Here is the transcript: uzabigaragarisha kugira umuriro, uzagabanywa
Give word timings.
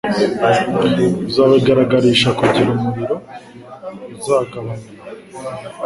uzabigaragarisha 1.27 2.29
kugira 2.39 2.69
umuriro, 2.75 3.15
uzagabanywa 4.15 4.89